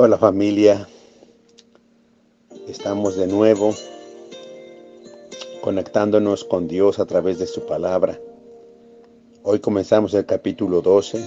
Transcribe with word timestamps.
Hola 0.00 0.16
familia, 0.16 0.88
estamos 2.68 3.16
de 3.16 3.26
nuevo 3.26 3.74
conectándonos 5.60 6.44
con 6.44 6.68
Dios 6.68 7.00
a 7.00 7.06
través 7.06 7.40
de 7.40 7.48
su 7.48 7.66
palabra. 7.66 8.16
Hoy 9.42 9.58
comenzamos 9.58 10.14
el 10.14 10.24
capítulo 10.24 10.82
12 10.82 11.20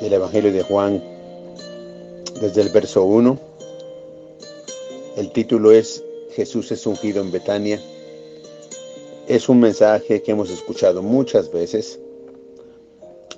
del 0.00 0.10
Evangelio 0.10 0.54
de 0.54 0.62
Juan 0.62 1.04
desde 2.40 2.62
el 2.62 2.70
verso 2.70 3.04
1. 3.04 3.38
El 5.18 5.32
título 5.32 5.70
es 5.70 6.02
Jesús 6.30 6.72
es 6.72 6.86
ungido 6.86 7.20
en 7.20 7.30
Betania. 7.30 7.78
Es 9.28 9.50
un 9.50 9.60
mensaje 9.60 10.22
que 10.22 10.30
hemos 10.30 10.48
escuchado 10.48 11.02
muchas 11.02 11.52
veces 11.52 12.00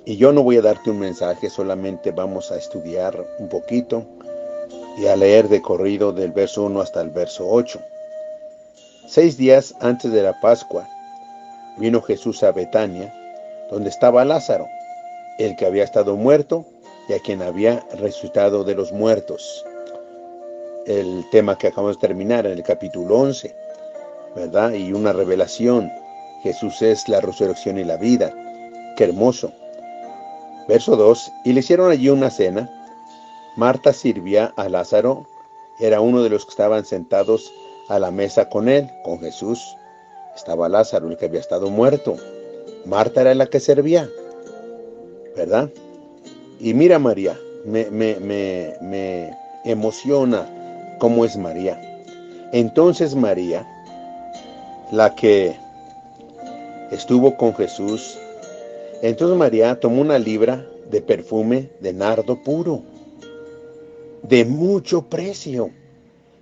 y 0.05 0.17
yo 0.17 0.31
no 0.31 0.43
voy 0.43 0.57
a 0.57 0.61
darte 0.61 0.91
un 0.91 0.99
mensaje, 0.99 1.49
solamente 1.49 2.11
vamos 2.11 2.51
a 2.51 2.57
estudiar 2.57 3.25
un 3.39 3.49
poquito 3.49 4.05
y 4.97 5.07
a 5.07 5.15
leer 5.15 5.49
de 5.49 5.61
corrido 5.61 6.13
del 6.13 6.31
verso 6.31 6.63
1 6.63 6.79
hasta 6.79 7.01
el 7.01 7.09
verso 7.09 7.47
8. 7.49 7.79
Seis 9.07 9.35
días 9.35 9.73
antes 9.81 10.11
de 10.11 10.21
la 10.21 10.39
Pascua 10.39 10.87
vino 11.77 12.01
Jesús 12.01 12.43
a 12.43 12.51
Betania, 12.51 13.13
donde 13.71 13.89
estaba 13.89 14.23
Lázaro, 14.25 14.67
el 15.39 15.55
que 15.55 15.65
había 15.65 15.83
estado 15.83 16.15
muerto 16.15 16.65
y 17.09 17.13
a 17.13 17.19
quien 17.19 17.41
había 17.41 17.83
resucitado 17.97 18.63
de 18.63 18.75
los 18.75 18.91
muertos. 18.91 19.65
El 20.85 21.25
tema 21.31 21.57
que 21.57 21.67
acabamos 21.67 21.97
de 21.97 22.07
terminar 22.07 22.45
en 22.45 22.53
el 22.53 22.63
capítulo 22.63 23.17
11, 23.17 23.55
¿verdad? 24.35 24.73
Y 24.73 24.93
una 24.93 25.13
revelación. 25.13 25.91
Jesús 26.43 26.81
es 26.83 27.09
la 27.09 27.21
resurrección 27.21 27.79
y 27.79 27.83
la 27.83 27.97
vida. 27.97 28.31
Qué 28.95 29.05
hermoso. 29.05 29.51
Verso 30.67 30.95
2. 30.95 31.31
Y 31.45 31.53
le 31.53 31.59
hicieron 31.59 31.91
allí 31.91 32.09
una 32.09 32.29
cena. 32.29 32.69
Marta 33.55 33.93
sirvía 33.93 34.53
a 34.57 34.67
Lázaro, 34.67 35.25
era 35.79 36.01
uno 36.01 36.23
de 36.23 36.29
los 36.29 36.45
que 36.45 36.51
estaban 36.51 36.85
sentados 36.85 37.53
a 37.87 37.99
la 37.99 38.11
mesa 38.11 38.49
con 38.49 38.67
él, 38.67 38.89
con 39.03 39.19
Jesús. 39.19 39.75
Estaba 40.35 40.67
Lázaro, 40.67 41.09
el 41.09 41.17
que 41.17 41.25
había 41.25 41.39
estado 41.39 41.69
muerto. 41.69 42.17
Marta 42.85 43.21
era 43.21 43.33
la 43.33 43.45
que 43.47 43.59
servía, 43.59 44.09
¿verdad? 45.35 45.69
Y 46.59 46.73
mira 46.73 46.99
María, 46.99 47.37
me, 47.65 47.85
me, 47.89 48.15
me, 48.19 48.75
me 48.81 49.37
emociona 49.63 50.47
cómo 50.99 51.25
es 51.25 51.37
María. 51.37 51.79
Entonces 52.51 53.15
María, 53.15 53.67
la 54.91 55.15
que 55.15 55.57
estuvo 56.91 57.35
con 57.37 57.53
Jesús, 57.55 58.17
entonces 59.01 59.37
María 59.37 59.79
tomó 59.79 60.01
una 60.01 60.19
libra 60.19 60.67
de 60.89 61.01
perfume 61.01 61.69
de 61.79 61.93
nardo 61.93 62.41
puro, 62.43 62.83
de 64.23 64.45
mucho 64.45 65.03
precio, 65.03 65.71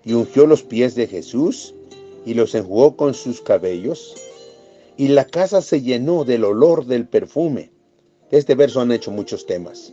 y 0.06 0.14
ungió 0.14 0.46
los 0.46 0.64
pies 0.64 0.96
de 0.96 1.08
Jesús 1.08 1.74
y 2.26 2.34
los 2.34 2.56
enjugó 2.56 2.96
con 2.96 3.14
sus 3.14 3.42
cabellos, 3.42 4.16
y 4.98 5.10
la 5.10 5.26
casa 5.26 5.62
se 5.62 5.82
llenó 5.82 6.24
del 6.24 6.44
olor 6.44 6.86
del 6.86 7.08
perfume. 7.08 7.72
De 8.30 8.38
este 8.38 8.56
verso 8.56 8.82
han 8.82 8.92
hecho 8.92 9.12
muchos 9.12 9.46
temas. 9.46 9.92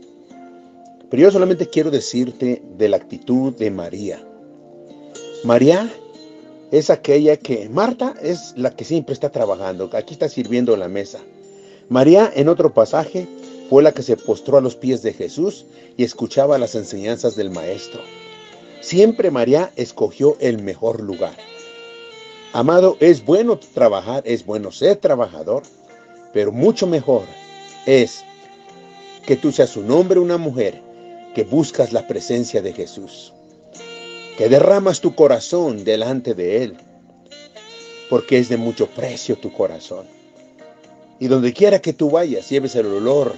Pero 1.11 1.23
yo 1.23 1.31
solamente 1.31 1.69
quiero 1.69 1.91
decirte 1.91 2.63
de 2.77 2.89
la 2.89 2.97
actitud 2.97 3.53
de 3.55 3.71
María. 3.71 4.25
María 5.43 5.91
es 6.71 6.91
aquella 6.91 7.37
que, 7.37 7.69
Marta 7.69 8.15
es 8.23 8.55
la 8.57 8.77
que 8.77 8.85
siempre 8.85 9.15
está 9.15 9.31
trabajando, 9.31 9.91
aquí 9.93 10.15
está 10.15 10.29
sirviendo 10.29 10.77
la 10.77 10.89
mesa. 10.89 11.19
María, 11.91 12.31
en 12.37 12.49
otro 12.49 12.73
pasaje, 12.73 13.27
fue 13.69 13.83
la 13.83 13.91
que 13.91 14.05
se 14.05 14.17
postró 14.17 14.57
a 14.57 14.61
los 14.61 14.77
pies 14.77 15.03
de 15.03 15.13
Jesús 15.13 15.67
y 15.97 16.05
escuchaba 16.05 16.57
las 16.57 16.77
enseñanzas 16.77 17.35
del 17.35 17.51
Maestro. 17.51 18.01
Siempre 18.81 19.33
María 19.33 19.73
escogió 19.75 20.37
el 20.39 20.63
mejor 20.63 21.01
lugar. 21.01 21.37
Amado, 22.53 22.97
es 23.01 23.25
bueno 23.25 23.59
trabajar, 23.59 24.23
es 24.25 24.47
bueno 24.47 24.71
ser 24.71 24.99
trabajador, 24.99 25.65
pero 26.33 26.53
mucho 26.53 26.87
mejor 26.87 27.23
es 27.87 28.25
que 29.27 29.35
tú 29.35 29.51
seas 29.51 29.77
un 29.77 29.91
hombre, 29.91 30.21
una 30.21 30.39
mujer, 30.39 30.81
que 31.35 31.43
buscas 31.43 31.93
la 31.93 32.07
presencia 32.07 32.63
de 32.63 32.73
Jesús, 32.73 33.33
que 34.39 34.49
derramas 34.49 35.01
tu 35.01 35.17
corazón 35.17 35.83
delante 35.83 36.35
de 36.35 36.63
Él, 36.63 36.77
porque 38.09 38.39
es 38.39 38.49
de 38.49 38.59
mucho 38.59 38.87
precio 38.87 39.37
tu 39.37 39.53
corazón. 39.53 40.20
Y 41.21 41.29
donde 41.29 41.53
quiera 41.53 41.81
que 41.81 41.93
tú 41.93 42.11
vayas, 42.11 42.49
lleves 42.49 42.75
el 42.75 42.87
olor 42.87 43.35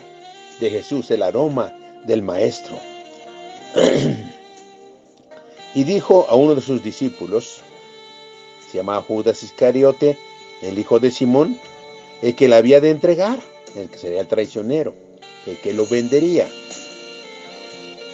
de 0.60 0.70
Jesús, 0.70 1.10
el 1.10 1.22
aroma 1.22 1.76
del 2.04 2.22
Maestro. 2.22 2.78
y 5.74 5.84
dijo 5.84 6.26
a 6.28 6.36
uno 6.36 6.54
de 6.54 6.60
sus 6.60 6.82
discípulos, 6.82 7.60
se 8.70 8.78
llamaba 8.78 9.02
Judas 9.02 9.42
Iscariote, 9.42 10.16
el 10.62 10.78
hijo 10.78 11.00
de 11.00 11.10
Simón, 11.10 11.58
el 12.22 12.36
que 12.36 12.48
la 12.48 12.58
había 12.58 12.80
de 12.80 12.90
entregar, 12.90 13.40
el 13.74 13.88
que 13.88 13.98
sería 13.98 14.20
el 14.20 14.28
traicionero, 14.28 14.94
el 15.46 15.58
que 15.58 15.72
lo 15.72 15.86
vendería. 15.86 16.48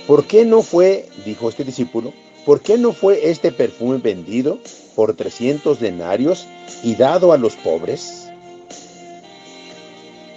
¿Por 0.06 0.24
qué 0.24 0.46
no 0.46 0.62
fue, 0.62 1.06
dijo 1.26 1.50
este 1.50 1.64
discípulo, 1.64 2.14
por 2.46 2.62
qué 2.62 2.78
no 2.78 2.94
fue 2.94 3.28
este 3.28 3.52
perfume 3.52 3.98
vendido 3.98 4.58
por 4.94 5.14
300 5.14 5.78
denarios 5.78 6.46
y 6.82 6.94
dado 6.94 7.34
a 7.34 7.36
los 7.36 7.54
pobres? 7.56 8.27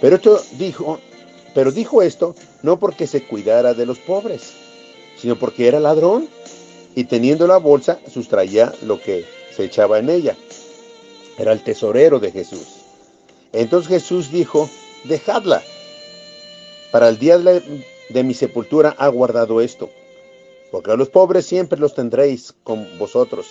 Pero 0.02 0.16
esto 0.16 0.42
dijo, 0.58 0.98
pero 1.54 1.70
dijo 1.70 2.02
esto 2.02 2.34
no 2.62 2.78
porque 2.78 3.06
se 3.06 3.22
cuidara 3.22 3.72
de 3.72 3.86
los 3.86 4.00
pobres, 4.00 4.52
sino 5.16 5.38
porque 5.38 5.68
era 5.68 5.78
ladrón 5.78 6.28
y 6.96 7.04
teniendo 7.04 7.46
la 7.46 7.58
bolsa 7.58 8.00
sustraía 8.12 8.74
lo 8.82 9.00
que 9.00 9.24
se 9.56 9.64
echaba 9.64 10.00
en 10.00 10.10
ella. 10.10 10.36
Era 11.38 11.52
el 11.52 11.62
tesorero 11.62 12.18
de 12.18 12.32
Jesús. 12.32 12.66
Entonces 13.52 13.88
Jesús 13.88 14.32
dijo, 14.32 14.68
dejadla. 15.04 15.62
Para 16.90 17.08
el 17.08 17.18
día 17.18 17.38
de, 17.38 18.24
mi 18.24 18.34
sepultura 18.34 18.96
ha 18.98 19.06
guardado 19.06 19.60
esto, 19.60 19.88
porque 20.72 20.90
a 20.90 20.96
los 20.96 21.10
pobres 21.10 21.46
siempre 21.46 21.78
los 21.78 21.94
tendréis 21.94 22.52
con 22.64 22.98
vosotros, 22.98 23.46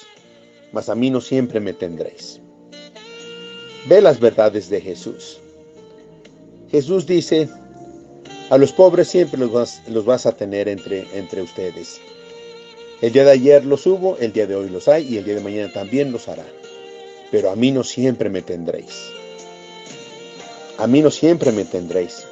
mas 0.74 0.90
a 0.90 0.96
mí 0.96 1.10
no 1.10 1.22
siempre 1.22 1.62
me 1.62 1.74
tendréis. 1.74 2.42
Ve 3.88 4.02
las 4.02 4.20
verdades 4.20 4.70
de 4.70 4.82
Jesús. 4.82 5.40
Jesús 6.72 7.06
dice, 7.06 7.50
a 8.50 8.58
los 8.58 8.72
pobres 8.72 9.10
siempre 9.10 9.38
los 9.38 10.06
vas, 10.06 10.26
a 10.26 10.32
tener 10.32 10.70
entre, 10.70 11.06
entre 11.14 11.42
ustedes. 11.42 12.00
El 13.02 13.12
día 13.12 13.26
de 13.26 13.32
ayer 13.32 13.66
los 13.66 13.86
hubo, 13.86 14.18
el 14.20 14.32
día 14.32 14.48
de 14.48 14.56
hoy 14.56 14.70
los 14.70 14.88
hay 14.88 15.06
y 15.14 15.18
el 15.18 15.26
día 15.26 15.36
de 15.36 15.42
mañana 15.42 15.72
también 15.74 16.14
los 16.14 16.30
hará. 16.30 16.46
Pero 17.30 17.50
a 17.50 17.58
mí 17.58 17.72
no 17.72 17.84
siempre 17.84 18.30
me 18.30 18.42
tendréis. 18.42 19.10
A 20.78 20.88
mí 20.88 21.02
no 21.02 21.12
siempre 21.12 21.52
me 21.52 21.66
tendréis. 21.66 22.26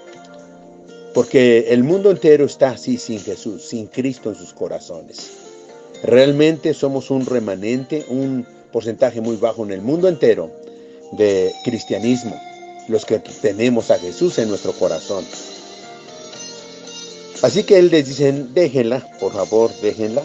Porque 1.13 1.73
el 1.73 1.83
mundo 1.83 2.09
entero 2.09 2.45
está 2.45 2.69
así 2.69 2.97
sin 2.97 3.19
Jesús, 3.19 3.63
sin 3.63 3.87
Cristo 3.87 4.29
en 4.29 4.35
sus 4.35 4.53
corazones. 4.53 5.31
Realmente 6.03 6.73
somos 6.73 7.11
un 7.11 7.25
remanente, 7.25 8.05
un 8.07 8.45
porcentaje 8.71 9.19
muy 9.19 9.35
bajo 9.35 9.65
en 9.65 9.71
el 9.71 9.81
mundo 9.81 10.07
entero 10.07 10.49
de 11.13 11.51
cristianismo 11.65 12.39
los 12.89 13.05
que 13.05 13.19
tenemos 13.19 13.91
a 13.91 13.99
Jesús 13.99 14.37
en 14.39 14.49
nuestro 14.49 14.73
corazón. 14.73 15.23
Así 17.41 17.63
que 17.63 17.77
él 17.77 17.89
les 17.89 18.07
dice, 18.07 18.31
déjenla, 18.31 19.07
por 19.19 19.31
favor, 19.31 19.71
déjenla, 19.81 20.23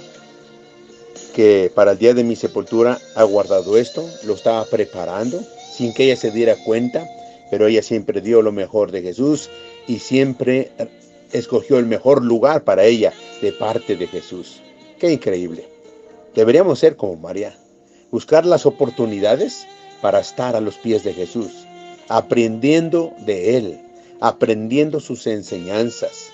que 1.34 1.70
para 1.72 1.92
el 1.92 1.98
día 1.98 2.14
de 2.14 2.24
mi 2.24 2.34
sepultura 2.34 2.98
ha 3.14 3.22
guardado 3.22 3.76
esto, 3.76 4.08
lo 4.24 4.34
estaba 4.34 4.64
preparando, 4.64 5.40
sin 5.76 5.92
que 5.92 6.04
ella 6.04 6.16
se 6.16 6.30
diera 6.30 6.56
cuenta, 6.64 7.06
pero 7.50 7.66
ella 7.66 7.82
siempre 7.82 8.20
dio 8.20 8.42
lo 8.42 8.50
mejor 8.50 8.90
de 8.90 9.02
Jesús 9.02 9.50
y 9.86 9.98
siempre 9.98 10.72
escogió 11.32 11.78
el 11.78 11.86
mejor 11.86 12.24
lugar 12.24 12.64
para 12.64 12.84
ella 12.84 13.12
de 13.42 13.52
parte 13.52 13.96
de 13.96 14.06
Jesús. 14.06 14.60
Qué 14.98 15.12
increíble. 15.12 15.68
Deberíamos 16.34 16.78
ser 16.78 16.96
como 16.96 17.16
María, 17.16 17.56
buscar 18.10 18.46
las 18.46 18.64
oportunidades 18.66 19.66
para 20.00 20.20
estar 20.20 20.56
a 20.56 20.60
los 20.60 20.76
pies 20.76 21.04
de 21.04 21.12
Jesús 21.12 21.52
aprendiendo 22.08 23.12
de 23.18 23.56
Él, 23.56 23.80
aprendiendo 24.20 25.00
sus 25.00 25.26
enseñanzas. 25.26 26.30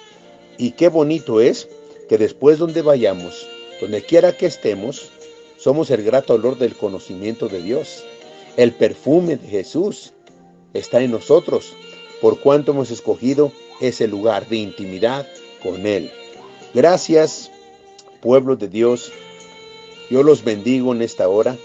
Y 0.58 0.72
qué 0.72 0.88
bonito 0.88 1.40
es 1.40 1.68
que 2.08 2.18
después 2.18 2.58
donde 2.58 2.82
vayamos, 2.82 3.46
donde 3.80 4.02
quiera 4.02 4.36
que 4.36 4.46
estemos, 4.46 5.10
somos 5.56 5.90
el 5.90 6.02
grato 6.02 6.34
olor 6.34 6.58
del 6.58 6.74
conocimiento 6.74 7.48
de 7.48 7.62
Dios. 7.62 8.04
El 8.56 8.72
perfume 8.72 9.36
de 9.36 9.48
Jesús 9.48 10.12
está 10.74 11.00
en 11.02 11.12
nosotros, 11.12 11.72
por 12.20 12.40
cuanto 12.40 12.72
hemos 12.72 12.90
escogido 12.90 13.52
ese 13.80 14.08
lugar 14.08 14.48
de 14.48 14.56
intimidad 14.56 15.26
con 15.62 15.86
Él. 15.86 16.10
Gracias, 16.74 17.50
pueblo 18.20 18.56
de 18.56 18.68
Dios. 18.68 19.12
Yo 20.10 20.22
los 20.22 20.44
bendigo 20.44 20.92
en 20.92 21.02
esta 21.02 21.28
hora. 21.28 21.56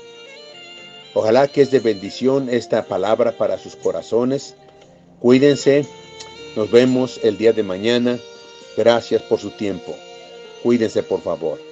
Ojalá 1.15 1.47
que 1.47 1.61
es 1.61 1.71
de 1.71 1.79
bendición 1.79 2.49
esta 2.49 2.83
palabra 2.83 3.31
para 3.31 3.57
sus 3.57 3.77
corazones. 3.77 4.53
Cuídense. 5.21 5.85
Nos 6.57 6.69
vemos 6.69 7.21
el 7.23 7.37
día 7.37 7.53
de 7.53 7.63
mañana. 7.63 8.19
Gracias 8.75 9.21
por 9.21 9.39
su 9.39 9.51
tiempo. 9.51 9.95
Cuídense, 10.61 11.03
por 11.03 11.21
favor. 11.21 11.64